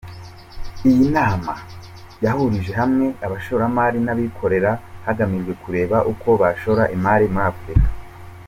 Iyi 0.89 1.05
nama 1.15 1.53
yahurije 2.25 2.71
hamwe 2.81 3.05
abashoramari 3.25 3.97
n’ababikorera 4.01 4.71
hagamijwe 5.05 5.53
kureba 5.63 5.97
uko 6.11 6.29
bashora 6.41 6.83
imari 6.97 7.27
muri 7.33 7.45
Afurika. 7.51 7.89